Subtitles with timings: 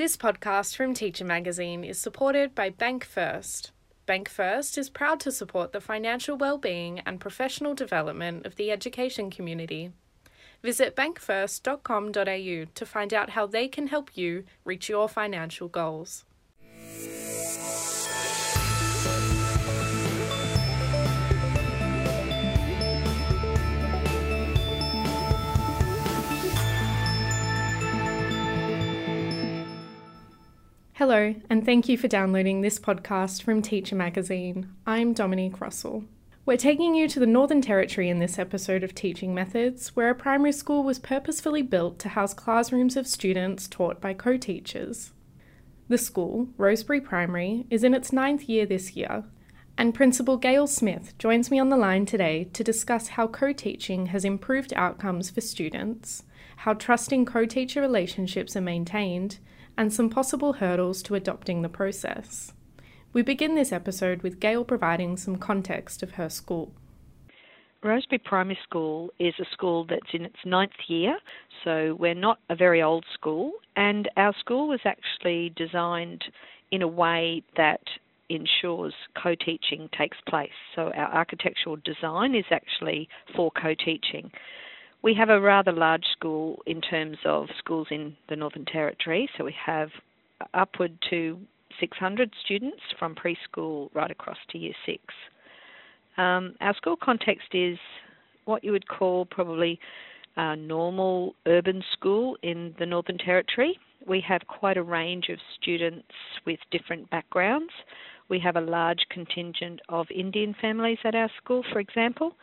[0.00, 3.70] This podcast from Teacher Magazine is supported by Bank First.
[4.06, 9.30] Bank First is proud to support the financial well-being and professional development of the education
[9.30, 9.92] community.
[10.62, 16.24] Visit bankfirst.com.au to find out how they can help you reach your financial goals.
[31.00, 34.70] Hello, and thank you for downloading this podcast from Teacher Magazine.
[34.86, 36.04] I'm Dominique Russell.
[36.44, 40.14] We're taking you to the Northern Territory in this episode of Teaching Methods, where a
[40.14, 45.12] primary school was purposefully built to house classrooms of students taught by co teachers.
[45.88, 49.24] The school, Rosebery Primary, is in its ninth year this year,
[49.78, 54.08] and Principal Gail Smith joins me on the line today to discuss how co teaching
[54.08, 56.24] has improved outcomes for students,
[56.58, 59.38] how trusting co teacher relationships are maintained,
[59.80, 62.52] and some possible hurdles to adopting the process.
[63.14, 66.74] We begin this episode with Gail providing some context of her school.
[67.82, 71.16] Rosebery Primary School is a school that's in its ninth year,
[71.64, 76.24] so we're not a very old school, and our school was actually designed
[76.70, 77.80] in a way that
[78.28, 80.50] ensures co teaching takes place.
[80.76, 84.30] So our architectural design is actually for co teaching.
[85.02, 89.44] We have a rather large school in terms of schools in the Northern Territory, so
[89.44, 89.88] we have
[90.52, 91.38] upward to
[91.78, 95.02] 600 students from preschool right across to year six.
[96.18, 97.78] Um, our school context is
[98.44, 99.78] what you would call probably
[100.36, 103.78] a normal urban school in the Northern Territory.
[104.06, 106.08] We have quite a range of students
[106.46, 107.72] with different backgrounds.
[108.28, 112.34] We have a large contingent of Indian families at our school, for example,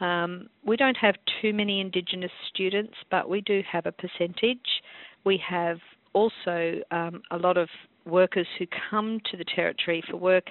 [0.00, 4.82] um, we don't have too many Indigenous students, but we do have a percentage.
[5.24, 5.78] We have
[6.12, 7.68] also um, a lot of
[8.04, 10.44] workers who come to the Territory for work,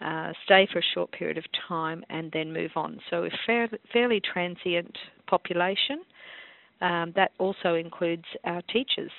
[0.00, 2.98] uh, stay for a short period of time, and then move on.
[3.10, 4.96] So a fairly, fairly transient
[5.26, 6.02] population.
[6.80, 9.10] Um, that also includes our teachers.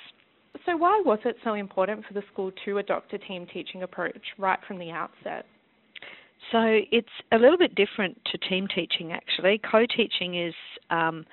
[0.66, 4.20] So, why was it so important for the school to adopt a team teaching approach
[4.36, 5.46] right from the outset?
[6.50, 9.60] So it's a little bit different to team teaching actually.
[9.70, 10.54] Co teaching is
[10.90, 11.24] um,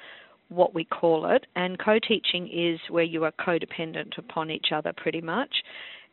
[0.49, 4.93] what we call it, and co teaching is where you are codependent upon each other
[4.95, 5.63] pretty much.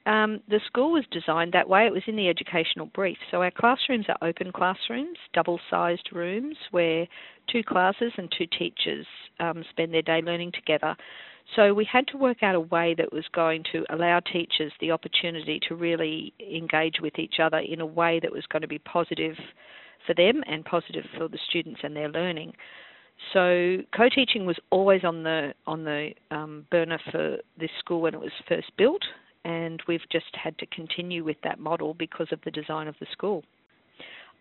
[0.07, 1.87] Um, the school was designed that way.
[1.87, 3.19] It was in the educational brief.
[3.33, 7.09] So our classrooms are open classrooms, double sized rooms where
[7.51, 9.05] two classes and two teachers
[9.41, 10.97] um, spend their day learning together.
[11.55, 14.91] So we had to work out a way that was going to allow teachers the
[14.91, 18.81] opportunity to really engage with each other in a way that was going to be
[18.81, 19.37] positive
[20.07, 22.53] for them and positive for the students and their learning.
[23.33, 28.21] So co-teaching was always on the on the um, burner for this school when it
[28.21, 29.03] was first built,
[29.45, 33.07] and we've just had to continue with that model because of the design of the
[33.13, 33.43] school.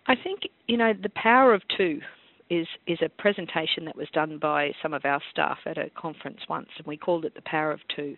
[0.07, 2.01] I think you know the power of two
[2.49, 6.39] is is a presentation that was done by some of our staff at a conference
[6.47, 8.15] once, and we called it the Power of Two,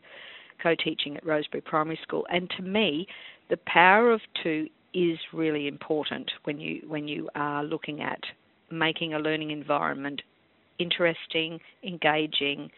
[0.62, 2.26] co-teaching at Rosebery Primary School.
[2.30, 3.08] And to me,
[3.50, 8.20] the power of two is really important when you when you are looking at
[8.72, 10.22] making a learning environment
[10.80, 12.70] interesting, engaging,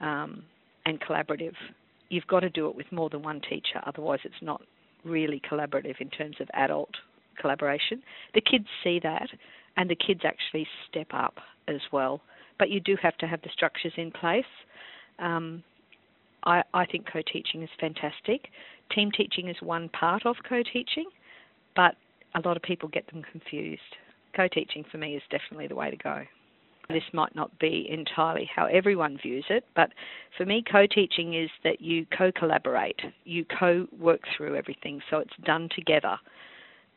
[0.00, 0.42] um,
[0.86, 1.54] and collaborative.
[2.08, 4.62] You've got to do it with more than one teacher, otherwise it's not
[5.04, 6.90] really collaborative in terms of adult
[7.40, 8.02] collaboration.
[8.34, 9.28] The kids see that
[9.78, 11.36] and the kids actually step up
[11.68, 12.20] as well.
[12.58, 14.44] But you do have to have the structures in place.
[15.20, 15.62] Um,
[16.44, 18.48] I, I think co teaching is fantastic.
[18.94, 21.06] Team teaching is one part of co teaching,
[21.76, 21.94] but
[22.34, 23.80] a lot of people get them confused.
[24.36, 26.22] Co teaching for me is definitely the way to go.
[26.88, 29.90] This might not be entirely how everyone views it, but
[30.36, 35.18] for me, co teaching is that you co collaborate, you co work through everything, so
[35.18, 36.18] it's done together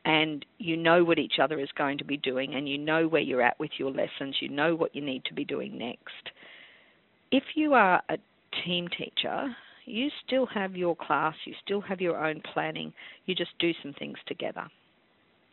[0.06, 3.22] and you know what each other is going to be doing and you know where
[3.22, 6.32] you're at with your lessons, you know what you need to be doing next.
[7.32, 8.18] If you are a
[8.66, 12.94] team teacher, you still have your class, you still have your own planning,
[13.26, 14.68] you just do some things together.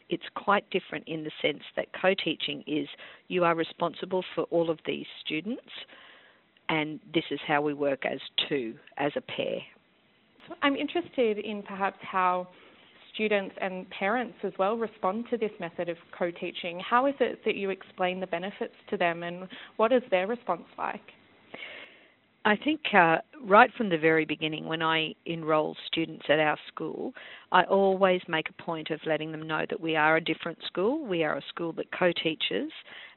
[0.09, 2.89] It's quite different in the sense that co teaching is
[3.29, 5.69] you are responsible for all of these students,
[6.71, 8.19] and this is how we work as
[8.49, 9.61] two, as a pair.
[10.63, 12.49] I'm interested in perhaps how
[13.19, 16.81] students and parents as well respond to this method of co teaching?
[16.89, 20.63] How is it that you explain the benefits to them and what is their response
[20.79, 21.01] like?
[22.45, 27.13] I think uh, right from the very beginning, when I enroll students at our school,
[27.51, 31.05] I always make a point of letting them know that we are a different school.
[31.05, 32.71] We are a school that co teaches,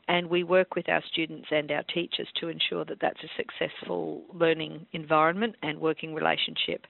[0.08, 4.24] and we work with our students and our teachers to ensure that that's a successful
[4.34, 6.86] learning environment and working relationship.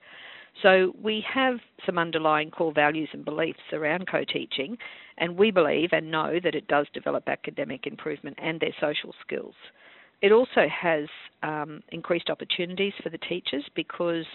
[0.61, 1.55] So we have
[1.85, 4.77] some underlying core values and beliefs around co teaching,
[5.17, 9.55] and we believe and know that it does develop academic improvement and their social skills.
[10.21, 11.07] It also has
[11.41, 14.25] um, increased opportunities for the teachers because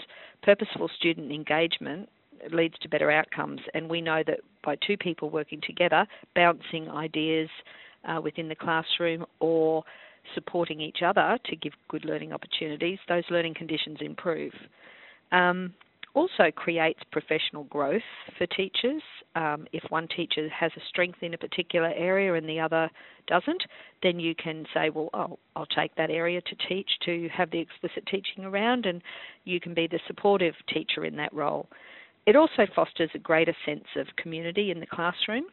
[0.43, 2.09] purposeful student engagement
[2.51, 7.49] leads to better outcomes, and we know that by two people working together, bouncing ideas
[8.05, 9.85] uh, within the classroom or
[10.35, 14.53] supporting each other to give good learning opportunities, those learning conditions improve.
[15.33, 15.73] Um,
[16.17, 18.03] also creates professional growth
[18.39, 19.03] for teachers.
[19.35, 22.89] Um, if one teacher has a strength in a particular area and the other
[23.27, 23.63] doesn't,
[24.03, 25.11] then you can say, well,
[25.55, 29.03] I'll take that area to teach, to have the explicit teaching around, and
[29.45, 31.69] you can be the supportive teacher in that role.
[32.25, 35.45] It also fosters a greater sense of community in the classroom.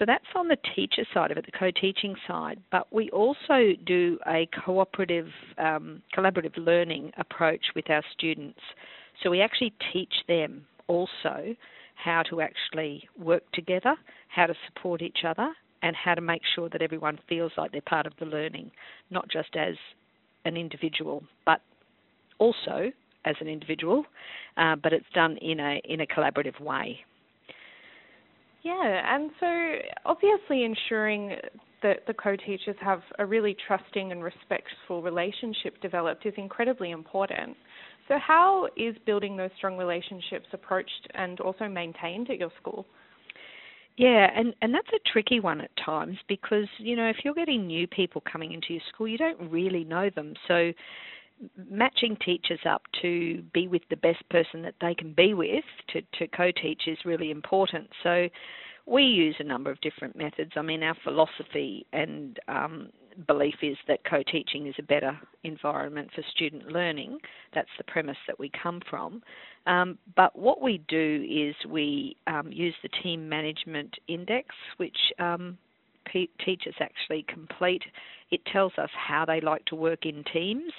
[0.00, 2.58] So that's on the teacher side of it, the co-teaching side.
[2.72, 8.58] But we also do a cooperative, um, collaborative learning approach with our students.
[9.24, 11.56] So we actually teach them also
[11.96, 13.96] how to actually work together,
[14.28, 15.48] how to support each other,
[15.82, 18.70] and how to make sure that everyone feels like they're part of the learning,
[19.10, 19.74] not just as
[20.44, 21.62] an individual, but
[22.38, 22.92] also
[23.24, 24.04] as an individual,
[24.58, 26.98] uh, but it's done in a in a collaborative way.
[28.62, 29.74] Yeah, and so
[30.04, 31.36] obviously ensuring
[31.82, 37.56] that the co-teachers have a really trusting and respectful relationship developed is incredibly important.
[38.08, 42.86] So how is building those strong relationships approached and also maintained at your school?
[43.96, 47.66] Yeah, and, and that's a tricky one at times because, you know, if you're getting
[47.66, 50.34] new people coming into your school, you don't really know them.
[50.48, 50.72] So
[51.70, 56.02] matching teachers up to be with the best person that they can be with to,
[56.18, 57.88] to co-teach is really important.
[58.02, 58.28] So
[58.86, 60.52] we use a number of different methods.
[60.56, 62.90] I mean, our philosophy and um,
[63.26, 67.18] belief is that co-teaching is a better environment for student learning.
[67.54, 69.22] That's the premise that we come from.
[69.66, 75.58] Um, but what we do is we um, use the team management index, which um,
[76.44, 77.82] teachers actually complete.
[78.30, 80.72] It tells us how they like to work in teams,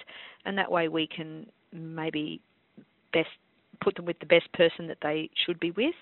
[0.46, 2.42] and that way we can maybe
[3.14, 3.30] best
[3.82, 5.96] put them with the best person that they should be with.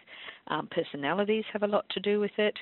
[0.47, 2.56] Um, personalities have a lot to do with it.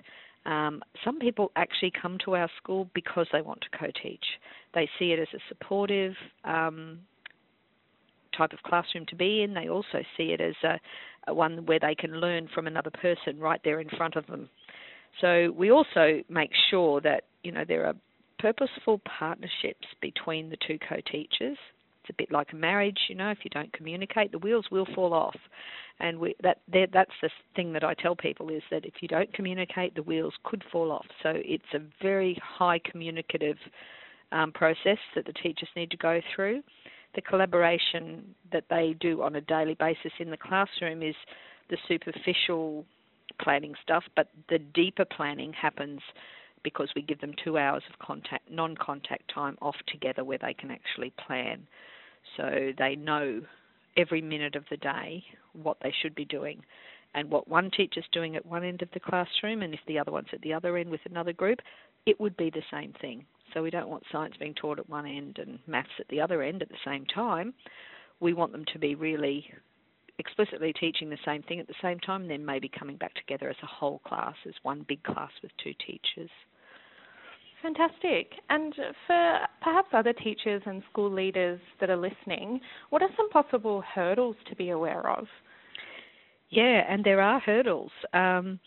[0.46, 4.26] Um, some people actually come to our school because they want to co-teach.
[4.74, 7.00] They see it as a supportive um,
[8.36, 9.54] type of classroom to be in.
[9.54, 10.80] They also see it as a,
[11.28, 14.50] a one where they can learn from another person right there in front of them.
[15.20, 17.94] So we also make sure that you know there are
[18.40, 21.58] purposeful partnerships between the two co-teachers.
[22.12, 23.32] A bit like a marriage, you know.
[23.32, 25.38] If you don't communicate, the wheels will fall off,
[26.00, 26.58] and we, that
[26.94, 30.34] that's the thing that I tell people is that if you don't communicate, the wheels
[30.44, 31.06] could fall off.
[31.24, 33.56] So it's a very high communicative
[34.34, 36.64] um, process that the teachers need to go through.
[37.16, 41.16] The collaboration that they do on a daily basis in the classroom is
[41.70, 42.86] the superficial
[43.42, 46.02] planning stuff, but the deeper planning happens
[46.64, 50.72] because we give them two hours of contact, non-contact time off together where they can
[50.72, 51.68] actually plan.
[52.38, 53.42] So they know
[53.98, 55.24] every minute of the day
[55.54, 56.64] what they should be doing
[57.14, 60.12] and what one teacher's doing at one end of the classroom and if the other
[60.12, 61.60] one's at the other end with another group,
[62.06, 63.26] it would be the same thing.
[63.54, 66.42] So we don't want science being taught at one end and maths at the other
[66.42, 67.54] end at the same time.
[68.20, 69.46] We want them to be really
[70.20, 73.50] explicitly teaching the same thing at the same time, and then maybe coming back together
[73.50, 76.30] as a whole class, as one big class with two teachers.
[77.62, 78.32] Fantastic.
[78.50, 78.74] And
[79.06, 84.36] for perhaps other teachers and school leaders that are listening, what are some possible hurdles
[84.50, 85.28] to be aware of?
[86.50, 87.92] Yeah, and there are hurdles.
[88.14, 88.60] Um,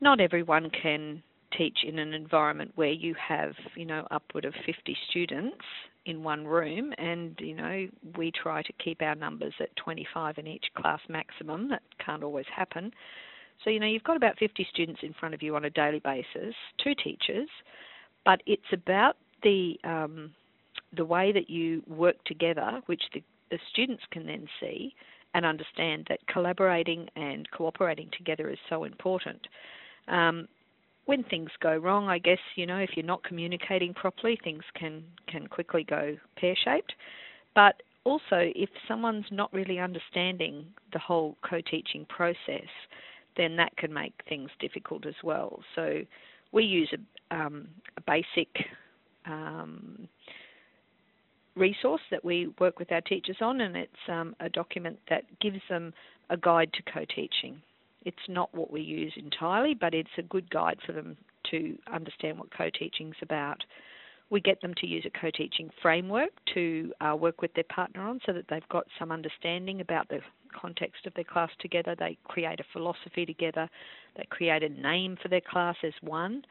[0.00, 1.22] not everyone can
[1.56, 5.64] teach in an environment where you have, you know, upward of 50 students
[6.06, 10.46] in one room, and you know we try to keep our numbers at 25 in
[10.46, 11.68] each class maximum.
[11.68, 12.90] That can't always happen.
[13.62, 16.00] So you know you've got about 50 students in front of you on a daily
[16.00, 17.48] basis, two teachers,
[18.24, 20.32] but it's about the um,
[20.96, 24.94] the way that you work together, which the, the students can then see
[25.34, 29.46] and understand that collaborating and cooperating together is so important.
[30.08, 30.46] Um,
[31.06, 35.02] when things go wrong, I guess you know if you're not communicating properly, things can
[35.26, 36.94] can quickly go pear shaped.
[37.54, 42.68] But also, if someone's not really understanding the whole co-teaching process,
[43.36, 45.60] then that can make things difficult as well.
[45.74, 46.02] So
[46.52, 48.48] we use a, um, a basic
[49.26, 50.08] um,
[51.54, 55.60] resource that we work with our teachers on, and it's um, a document that gives
[55.68, 55.92] them
[56.30, 57.60] a guide to co-teaching.
[58.04, 61.16] It's not what we use entirely, but it's a good guide for them
[61.50, 63.62] to understand what co-teaching is about.
[64.32, 68.00] We get them to use a co teaching framework to uh, work with their partner
[68.08, 70.20] on so that they've got some understanding about the
[70.58, 71.94] context of their class together.
[71.94, 73.68] They create a philosophy together.
[74.16, 76.42] They create a name for their class as one.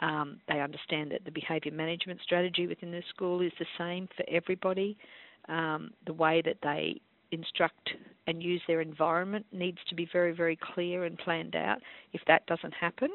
[0.00, 4.24] Um, they understand that the behaviour management strategy within the school is the same for
[4.28, 4.96] everybody.
[5.48, 7.00] Um, the way that they
[7.30, 7.90] instruct
[8.26, 11.78] and use their environment needs to be very, very clear and planned out.
[12.14, 13.10] If that doesn't happen,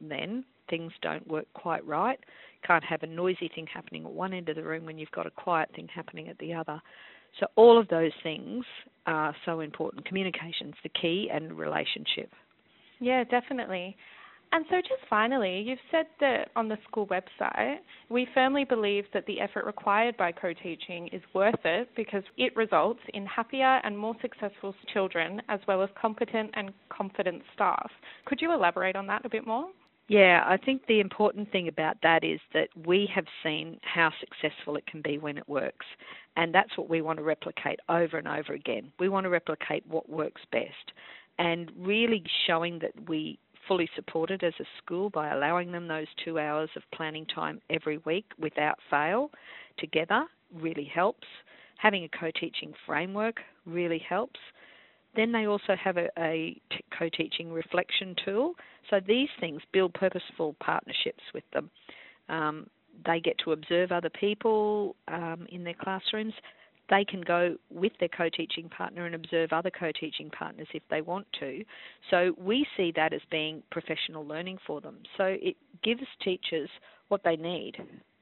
[0.00, 2.18] then things don't work quite right.
[2.66, 5.26] Can't have a noisy thing happening at one end of the room when you've got
[5.26, 6.80] a quiet thing happening at the other.
[7.40, 8.64] So all of those things
[9.06, 10.06] are so important.
[10.06, 12.30] Communication's the key and relationship.
[13.00, 13.96] Yeah, definitely.
[14.52, 17.78] And so, just finally, you've said that on the school website,
[18.08, 22.54] we firmly believe that the effort required by co teaching is worth it because it
[22.54, 27.90] results in happier and more successful children as well as competent and confident staff.
[28.26, 29.70] Could you elaborate on that a bit more?
[30.08, 34.76] Yeah, I think the important thing about that is that we have seen how successful
[34.76, 35.86] it can be when it works.
[36.36, 38.92] And that's what we want to replicate over and over again.
[38.98, 40.92] We want to replicate what works best
[41.38, 46.38] and really showing that we fully supported as a school by allowing them those two
[46.38, 49.30] hours of planning time every week without fail
[49.78, 51.26] together really helps.
[51.78, 54.38] Having a co teaching framework really helps.
[55.16, 56.60] Then they also have a, a
[56.96, 58.54] co teaching reflection tool.
[58.90, 61.70] So these things build purposeful partnerships with them.
[62.28, 62.66] Um,
[63.06, 66.32] they get to observe other people um, in their classrooms
[66.90, 70.82] they can go with their co teaching partner and observe other co teaching partners if
[70.90, 71.64] they want to.
[72.10, 74.98] So we see that as being professional learning for them.
[75.16, 76.68] So it gives teachers
[77.08, 77.76] what they need.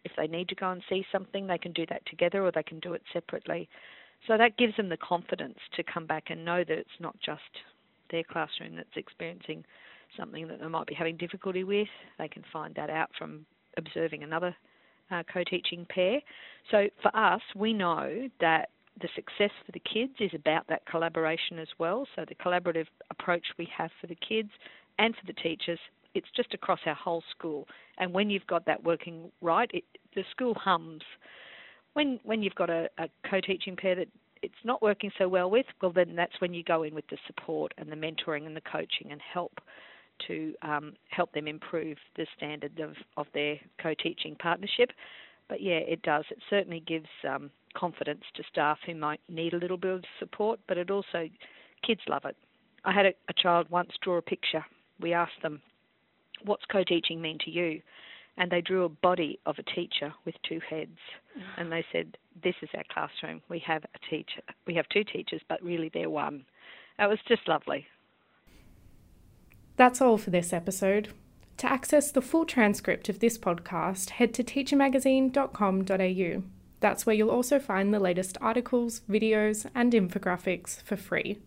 [0.05, 2.63] If they need to go and see something, they can do that together or they
[2.63, 3.69] can do it separately.
[4.27, 7.41] So that gives them the confidence to come back and know that it's not just
[8.11, 9.65] their classroom that's experiencing
[10.17, 11.89] something that they might be having difficulty with.
[12.19, 14.55] They can find that out from observing another
[15.11, 16.21] uh, co teaching pair.
[16.71, 21.59] So for us, we know that the success for the kids is about that collaboration
[21.59, 22.07] as well.
[22.15, 24.51] So the collaborative approach we have for the kids
[24.99, 25.79] and for the teachers,
[26.15, 27.67] it's just across our whole school.
[27.99, 31.03] And when you've got that working right, it, the school hums.
[31.95, 34.09] When when you've got a, a co-teaching pair that
[34.43, 37.19] it's not working so well with, well then that's when you go in with the
[37.27, 39.61] support and the mentoring and the coaching and help
[40.27, 44.91] to um, help them improve the standard of, of their co-teaching partnership.
[45.49, 46.25] But yeah, it does.
[46.31, 50.61] It certainly gives um, confidence to staff who might need a little bit of support,
[50.69, 51.29] but it also,
[51.87, 52.37] kids love it.
[52.85, 54.65] I had a, a child once draw a picture.
[55.01, 55.61] We asked them,
[56.45, 57.81] what's co-teaching mean to you?
[58.39, 60.99] And they drew a body of a teacher with two heads.
[61.37, 61.43] Mm.
[61.59, 63.43] And they said, this is our classroom.
[63.49, 64.41] We have a teacher.
[64.67, 66.47] We have two teachers, but really they're one.
[66.99, 67.87] It was just lovely.
[69.77, 71.09] That's all for this episode.
[71.59, 76.43] To access the full transcript of this podcast, head to teachermagazine.com.au.
[76.81, 81.39] That's where you'll also find the latest articles, videos, and infographics for free.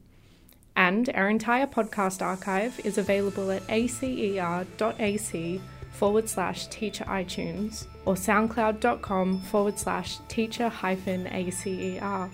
[0.76, 5.62] And our entire podcast archive is available at acer.ac
[5.96, 12.30] forward slash teacher iTunes or soundcloud.com forward slash teacher hyphen ACER.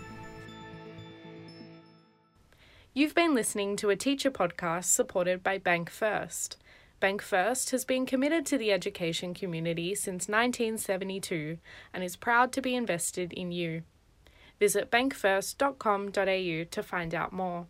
[2.93, 6.57] You've been listening to a teacher podcast supported by Bank First.
[6.99, 11.57] Bank First has been committed to the education community since 1972
[11.93, 13.83] and is proud to be invested in you.
[14.59, 17.65] Visit bankfirst.com.au to find out more.